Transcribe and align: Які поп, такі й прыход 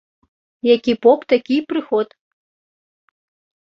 Які 0.75 0.95
поп, 1.03 1.19
такі 1.35 1.53
й 1.61 1.69
прыход 1.69 2.07